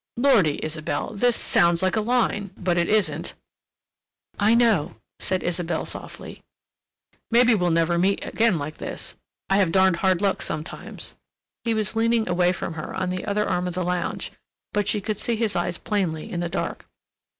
[0.17, 3.35] Lordy, Isabelle—this sounds like a line, but it isn't."
[4.39, 6.41] "I know," said Isabelle softly.
[7.29, 11.13] "Maybe we'll never meet again like this—I have darned hard luck sometimes."
[11.63, 14.31] He was leaning away from her on the other arm of the lounge,
[14.73, 16.87] but she could see his eyes plainly in the dark.